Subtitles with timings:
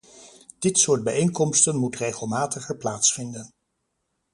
[0.59, 3.53] Dit soort bijeenkomsten moet regelmatiger plaatsvinden.